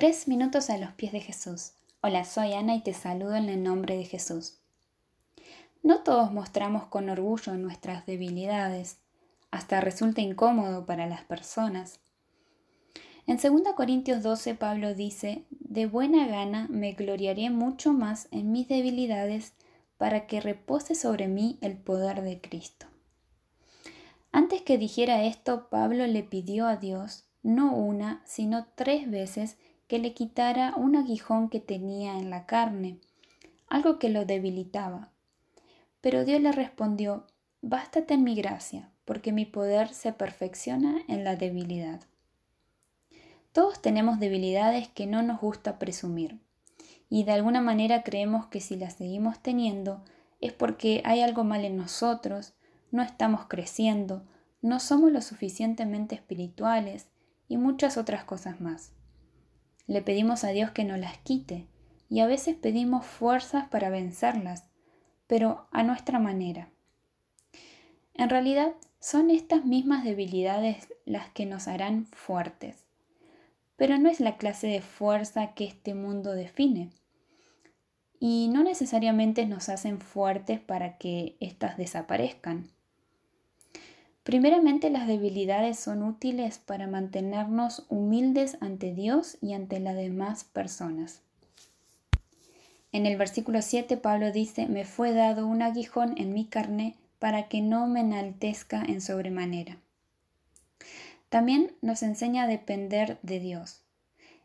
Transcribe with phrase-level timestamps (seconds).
[0.00, 1.72] Tres minutos a los pies de Jesús.
[2.00, 4.56] Hola, soy Ana y te saludo en el nombre de Jesús.
[5.82, 8.96] No todos mostramos con orgullo nuestras debilidades,
[9.50, 12.00] hasta resulta incómodo para las personas.
[13.26, 18.68] En 2 Corintios 12 Pablo dice, De buena gana me gloriaré mucho más en mis
[18.68, 19.52] debilidades
[19.98, 22.86] para que repose sobre mí el poder de Cristo.
[24.32, 29.58] Antes que dijera esto, Pablo le pidió a Dios, no una, sino tres veces,
[29.90, 33.00] que le quitara un aguijón que tenía en la carne,
[33.66, 35.10] algo que lo debilitaba.
[36.00, 37.26] Pero Dios le respondió,
[37.60, 42.02] Bástate en mi gracia, porque mi poder se perfecciona en la debilidad.
[43.50, 46.38] Todos tenemos debilidades que no nos gusta presumir,
[47.08, 50.04] y de alguna manera creemos que si las seguimos teniendo
[50.40, 52.54] es porque hay algo mal en nosotros,
[52.92, 54.22] no estamos creciendo,
[54.62, 57.08] no somos lo suficientemente espirituales
[57.48, 58.92] y muchas otras cosas más.
[59.90, 61.66] Le pedimos a Dios que nos las quite
[62.08, 64.62] y a veces pedimos fuerzas para vencerlas,
[65.26, 66.68] pero a nuestra manera.
[68.14, 72.84] En realidad son estas mismas debilidades las que nos harán fuertes,
[73.74, 76.90] pero no es la clase de fuerza que este mundo define
[78.20, 82.70] y no necesariamente nos hacen fuertes para que éstas desaparezcan.
[84.22, 91.22] Primeramente las debilidades son útiles para mantenernos humildes ante Dios y ante las demás personas.
[92.92, 97.48] En el versículo 7 Pablo dice, me fue dado un aguijón en mi carne para
[97.48, 99.78] que no me enaltezca en sobremanera.
[101.30, 103.80] También nos enseña a depender de Dios.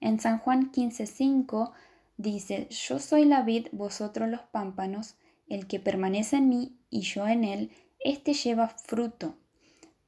[0.00, 1.72] En San Juan 15:5
[2.18, 5.14] dice, yo soy la vid, vosotros los pámpanos,
[5.48, 7.70] el que permanece en mí y yo en él,
[8.00, 9.36] éste lleva fruto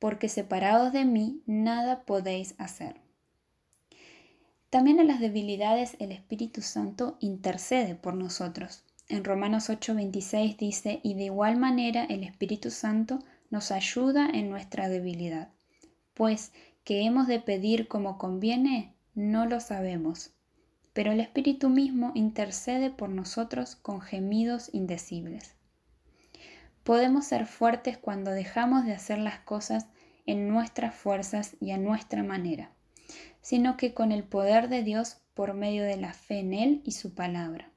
[0.04, 3.00] porque separados de mí nada podéis hacer.
[4.68, 8.84] También en las debilidades el Espíritu Santo intercede por nosotros.
[9.08, 14.90] En Romanos 8:26 dice, y de igual manera el Espíritu Santo nos ayuda en nuestra
[14.90, 15.48] debilidad,
[16.12, 16.52] pues
[16.84, 20.34] que hemos de pedir como conviene, no lo sabemos,
[20.92, 25.54] pero el Espíritu mismo intercede por nosotros con gemidos indecibles.
[26.82, 29.86] Podemos ser fuertes cuando dejamos de hacer las cosas
[30.26, 32.72] en nuestras fuerzas y a nuestra manera,
[33.40, 36.92] sino que con el poder de Dios por medio de la fe en Él y
[36.92, 37.70] su palabra.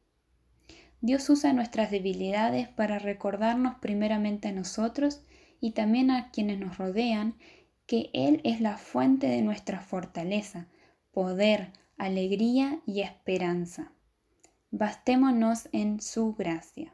[1.01, 5.21] Dios usa nuestras debilidades para recordarnos primeramente a nosotros
[5.59, 7.35] y también a quienes nos rodean
[7.85, 10.67] que Él es la fuente de nuestra fortaleza,
[11.11, 13.91] poder, alegría y esperanza.
[14.71, 16.93] Bastémonos en su gracia.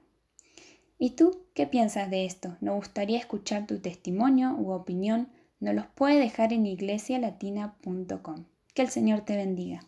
[0.98, 2.56] ¿Y tú qué piensas de esto?
[2.62, 5.30] Nos gustaría escuchar tu testimonio u opinión
[5.64, 8.46] nos los puede dejar en iglesialatina.com.
[8.74, 9.80] Que el Señor te bendiga.